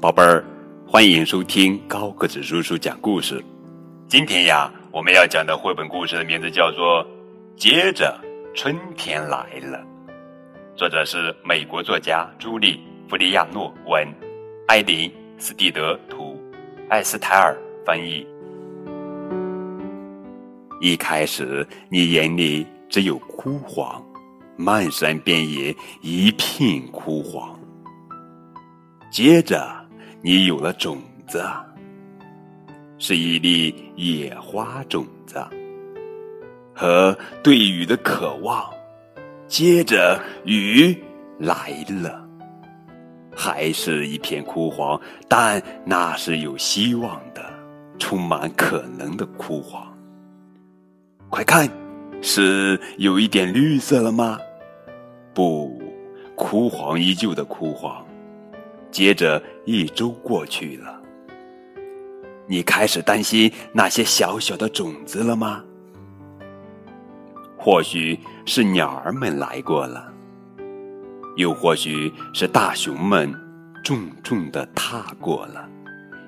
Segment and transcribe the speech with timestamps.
[0.00, 0.42] 宝贝儿，
[0.88, 3.44] 欢迎收听高个子叔叔讲故事。
[4.08, 7.04] 今天呀，我们要讲的绘本故事的名字叫做
[7.54, 8.18] 《接着
[8.54, 9.78] 春天来了》，
[10.74, 12.76] 作者是美国作家朱莉·
[13.10, 14.08] 弗利亚诺文，
[14.68, 15.06] 艾琳·
[15.36, 16.40] 斯蒂德图，
[16.88, 17.54] 艾斯泰尔
[17.84, 18.26] 翻译。
[20.80, 24.02] 一开始，你眼里只有枯黄，
[24.56, 27.54] 漫山遍野一片枯黄。
[29.12, 29.78] 接着。
[30.22, 31.42] 你有了种子，
[32.98, 35.42] 是一粒野花种子，
[36.74, 38.70] 和对雨的渴望。
[39.48, 40.94] 接着雨
[41.38, 42.22] 来了，
[43.34, 47.42] 还是一片枯黄，但那是有希望的，
[47.98, 49.90] 充满可能的枯黄。
[51.30, 51.66] 快看，
[52.20, 54.38] 是有一点绿色了吗？
[55.32, 55.80] 不，
[56.34, 58.04] 枯黄依旧的枯黄。
[58.90, 59.40] 接着
[59.72, 61.00] 一周过去了，
[62.48, 65.62] 你开始担心那些小小的种子了吗？
[67.56, 70.12] 或许是鸟儿们来过了，
[71.36, 73.32] 又或许是大熊们
[73.84, 75.68] 重重的踏过了，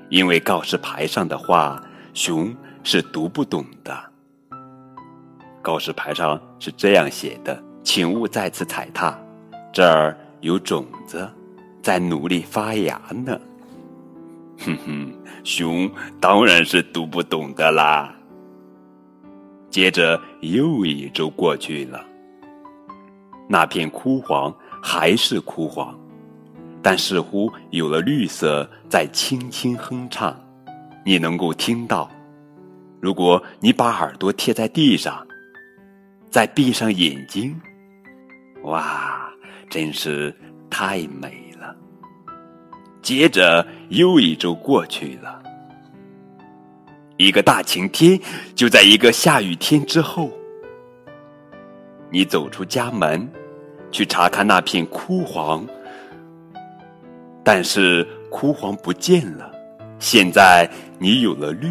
[0.08, 1.82] 因为告示牌上的话，
[2.14, 2.54] 熊
[2.84, 3.92] 是读不懂的。
[5.60, 9.18] 告示牌上是这样写的：“请勿再次踩踏，
[9.72, 11.28] 这儿有种子。”
[11.82, 13.38] 在努力发芽呢，
[14.64, 18.14] 哼哼，熊当然是读不懂的啦。
[19.68, 22.04] 接着又一周过去了，
[23.48, 25.98] 那片枯黄还是枯黄，
[26.82, 30.38] 但似乎有了绿色在轻轻哼唱，
[31.04, 32.08] 你能够听到。
[33.00, 35.26] 如果你把耳朵贴在地上，
[36.30, 37.60] 再闭上眼睛，
[38.62, 39.28] 哇，
[39.68, 40.32] 真是
[40.70, 41.51] 太美。
[43.02, 45.42] 接着又一周过去了，
[47.16, 48.18] 一个大晴天
[48.54, 50.30] 就在一个下雨天之后。
[52.10, 53.28] 你走出家门，
[53.90, 55.66] 去查看那片枯黄，
[57.42, 59.50] 但是枯黄不见了。
[59.98, 61.68] 现在你有了绿，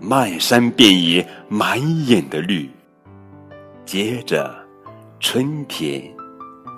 [0.00, 2.68] 漫山遍野，满眼的绿。
[3.84, 4.52] 接着，
[5.20, 6.02] 春天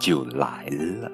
[0.00, 0.66] 就来
[1.00, 1.10] 了。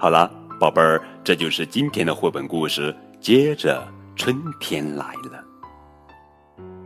[0.00, 2.96] 好了，宝贝儿，这就是今天的绘本故事。
[3.20, 5.44] 接着春天来了，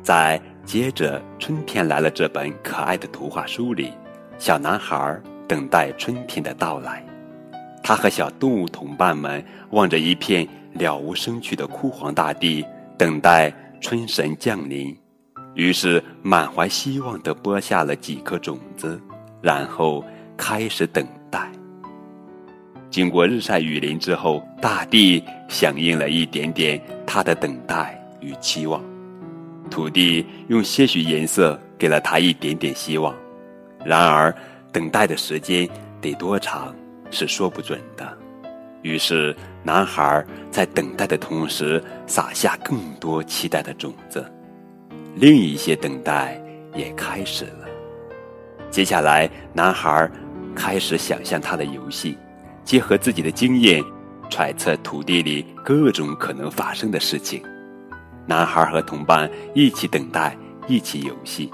[0.03, 3.93] 在接着春天来了这本可爱的图画书里，
[4.37, 5.17] 小男孩
[5.47, 7.07] 等待春天的到来。
[7.85, 12.67] 他和小动物同伴们望着一片了无生趣的枯黄大地，
[12.99, 14.93] 等待春神降临。
[15.55, 19.01] 于是满怀希望地播下了几颗种子，
[19.41, 20.05] 然后
[20.37, 21.07] 开始等。
[22.95, 28.81] 经过日晒雨淋之后，大地响应了一点点他的等待与期望，
[29.69, 33.13] 土地用些许颜色给了他一点点希望。
[33.85, 34.33] 然而，
[34.71, 35.69] 等待的时间
[36.01, 36.73] 得多长
[37.11, 38.17] 是说不准的。
[38.83, 39.35] 于是，
[39.65, 44.25] 男孩在等待的同时撒下更多期待的种子，
[45.17, 46.41] 另一些等待
[46.77, 47.67] 也开始了。
[48.71, 50.09] 接下来，男孩
[50.55, 52.17] 开始想象他的游戏。
[52.65, 53.83] 结合自己的经验，
[54.31, 57.43] 揣测土地里各种可能发生的事情。
[58.27, 60.37] 男孩和同伴一起等待，
[60.67, 61.51] 一起游戏。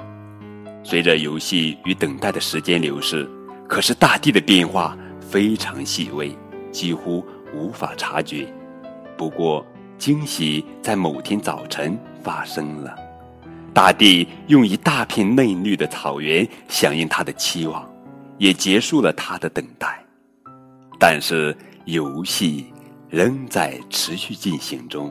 [0.82, 3.28] 随着游戏与等待的时间流逝，
[3.68, 6.34] 可是大地的变化非常细微，
[6.70, 8.46] 几乎无法察觉。
[9.16, 9.66] 不过，
[9.98, 12.94] 惊喜在某天早晨发生了。
[13.74, 17.86] 大地用一大片嫩绿的草原响应他的期望，
[18.38, 20.02] 也结束了他的等待。
[21.00, 21.56] 但是
[21.86, 22.66] 游戏
[23.08, 25.10] 仍在持续进行中，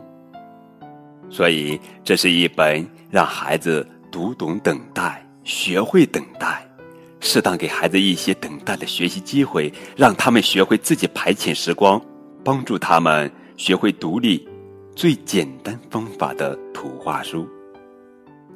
[1.31, 6.63] 所以这是一本让孩子读懂等待、学会等待，
[7.19, 11.99] 适当给孩子一些等待的学习机会，让他们学会自己排遣时光，
[12.43, 14.47] 帮助他们学会独立
[14.95, 17.49] 最简单方法的图画书。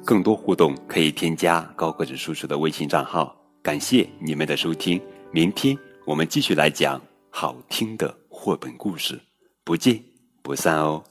[0.04, 3.34] 更多互动可以添加高个子叔叔的微信账号。
[3.60, 5.00] 感谢你们的收听，
[5.32, 7.00] 明天我们继续来讲。
[7.36, 9.20] 好听的绘本故事，
[9.64, 10.00] 不见
[10.40, 11.02] 不散哦。